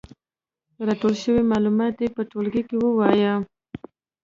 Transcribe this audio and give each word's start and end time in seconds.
راټول 0.87 1.13
شوي 1.23 1.41
معلومات 1.51 1.93
دې 1.99 2.07
په 2.15 2.21
ټولګي 2.29 2.63
کې 2.69 2.75
ووايي. 2.79 3.31